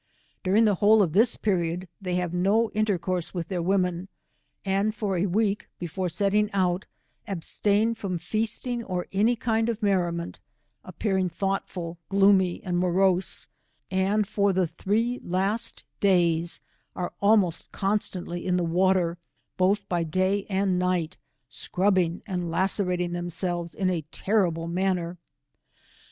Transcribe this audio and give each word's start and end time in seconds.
During 0.43 0.65
the 0.65 0.73
whole 0.81 1.03
of 1.03 1.13
this 1.13 1.35
period, 1.37 1.87
they 2.01 2.15
have 2.15 2.33
no 2.33 2.69
in 2.69 2.87
tercourse 2.87 3.35
with 3.35 3.49
their 3.49 3.61
women, 3.61 4.07
and 4.65 4.95
for 4.95 5.15
a 5.15 5.27
week, 5.27 5.69
before 5.77 6.09
setting 6.09 6.49
out, 6.53 6.87
abstain 7.27 7.93
from 7.93 8.17
feasting 8.17 8.83
or 8.83 9.05
any 9.13 9.35
k:cd 9.35 9.69
of 9.69 9.83
merriment, 9.83 10.39
appearing 10.83 11.29
thoughtful, 11.29 11.99
gloomy, 12.09 12.63
and 12.63 12.79
morose, 12.79 13.45
and 13.91 14.27
for 14.27 14.51
the 14.51 14.65
three 14.65 15.19
last 15.23 15.83
days, 15.99 16.59
are 16.95 17.13
almost 17.21 17.71
constantly 17.71 18.43
In 18.43 18.57
the 18.57 18.63
water, 18.63 19.19
both 19.55 19.87
by 19.87 20.01
day 20.03 20.47
and 20.49 20.79
night, 20.79 21.17
scrubbing 21.47 22.23
and 22.25 22.49
lacerating 22.49 23.11
themselves 23.11 23.75
in 23.75 23.91
a 23.91 24.01
terrible 24.11 24.65
manner. 24.67 25.19